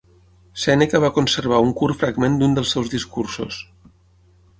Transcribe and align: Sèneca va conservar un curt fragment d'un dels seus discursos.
Sèneca 0.61 1.01
va 1.03 1.11
conservar 1.17 1.59
un 1.65 1.73
curt 1.81 1.99
fragment 2.05 2.39
d'un 2.39 2.57
dels 2.59 2.73
seus 2.77 2.89
discursos. 2.95 3.61